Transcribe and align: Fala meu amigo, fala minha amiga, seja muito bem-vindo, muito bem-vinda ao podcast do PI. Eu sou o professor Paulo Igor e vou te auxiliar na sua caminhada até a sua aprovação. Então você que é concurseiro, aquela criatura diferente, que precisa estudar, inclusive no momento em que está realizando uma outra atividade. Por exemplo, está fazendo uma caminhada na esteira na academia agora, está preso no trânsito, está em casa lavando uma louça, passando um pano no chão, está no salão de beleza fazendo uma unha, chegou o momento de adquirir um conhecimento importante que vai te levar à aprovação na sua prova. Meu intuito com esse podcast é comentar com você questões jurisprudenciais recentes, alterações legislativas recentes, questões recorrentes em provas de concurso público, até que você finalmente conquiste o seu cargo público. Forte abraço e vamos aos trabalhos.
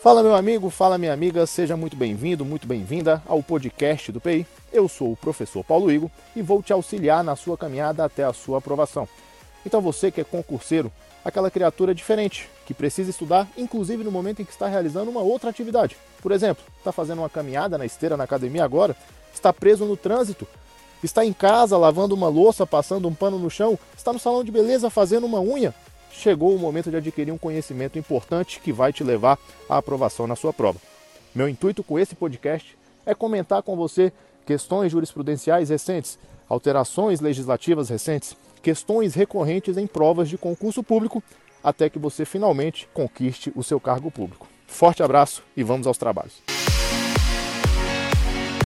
Fala 0.00 0.22
meu 0.22 0.34
amigo, 0.34 0.70
fala 0.70 0.98
minha 0.98 1.12
amiga, 1.12 1.46
seja 1.46 1.76
muito 1.76 1.96
bem-vindo, 1.96 2.44
muito 2.44 2.66
bem-vinda 2.66 3.22
ao 3.26 3.42
podcast 3.42 4.10
do 4.10 4.20
PI. 4.20 4.46
Eu 4.72 4.88
sou 4.88 5.12
o 5.12 5.16
professor 5.16 5.64
Paulo 5.64 5.90
Igor 5.90 6.10
e 6.34 6.42
vou 6.42 6.62
te 6.62 6.72
auxiliar 6.72 7.22
na 7.22 7.36
sua 7.36 7.56
caminhada 7.56 8.04
até 8.04 8.24
a 8.24 8.32
sua 8.32 8.58
aprovação. 8.58 9.08
Então 9.64 9.80
você 9.80 10.10
que 10.10 10.20
é 10.20 10.24
concurseiro, 10.24 10.90
aquela 11.24 11.50
criatura 11.50 11.94
diferente, 11.94 12.48
que 12.66 12.74
precisa 12.74 13.10
estudar, 13.10 13.48
inclusive 13.56 14.02
no 14.02 14.10
momento 14.10 14.42
em 14.42 14.44
que 14.44 14.52
está 14.52 14.66
realizando 14.66 15.10
uma 15.10 15.20
outra 15.20 15.50
atividade. 15.50 15.96
Por 16.20 16.32
exemplo, 16.32 16.64
está 16.78 16.90
fazendo 16.90 17.20
uma 17.20 17.30
caminhada 17.30 17.78
na 17.78 17.86
esteira 17.86 18.16
na 18.16 18.24
academia 18.24 18.64
agora, 18.64 18.96
está 19.32 19.52
preso 19.52 19.84
no 19.84 19.96
trânsito, 19.96 20.46
está 21.02 21.24
em 21.24 21.32
casa 21.32 21.76
lavando 21.76 22.14
uma 22.14 22.28
louça, 22.28 22.66
passando 22.66 23.08
um 23.08 23.14
pano 23.14 23.38
no 23.38 23.50
chão, 23.50 23.78
está 23.96 24.12
no 24.12 24.18
salão 24.18 24.44
de 24.44 24.50
beleza 24.50 24.90
fazendo 24.90 25.26
uma 25.26 25.40
unha, 25.40 25.74
chegou 26.12 26.54
o 26.54 26.58
momento 26.58 26.90
de 26.90 26.96
adquirir 26.96 27.32
um 27.32 27.38
conhecimento 27.38 27.98
importante 27.98 28.60
que 28.60 28.72
vai 28.72 28.92
te 28.92 29.02
levar 29.02 29.38
à 29.68 29.78
aprovação 29.78 30.26
na 30.26 30.36
sua 30.36 30.52
prova. 30.52 30.78
Meu 31.34 31.48
intuito 31.48 31.82
com 31.82 31.98
esse 31.98 32.14
podcast 32.14 32.76
é 33.04 33.14
comentar 33.14 33.62
com 33.62 33.76
você 33.76 34.12
questões 34.44 34.92
jurisprudenciais 34.92 35.70
recentes, 35.70 36.18
alterações 36.48 37.20
legislativas 37.20 37.88
recentes, 37.88 38.36
questões 38.62 39.14
recorrentes 39.14 39.76
em 39.76 39.86
provas 39.86 40.28
de 40.28 40.38
concurso 40.38 40.82
público, 40.82 41.22
até 41.64 41.88
que 41.88 41.98
você 41.98 42.24
finalmente 42.24 42.88
conquiste 42.92 43.52
o 43.54 43.62
seu 43.62 43.80
cargo 43.80 44.10
público. 44.10 44.46
Forte 44.66 45.02
abraço 45.02 45.42
e 45.56 45.62
vamos 45.62 45.86
aos 45.86 45.98
trabalhos. 45.98 46.51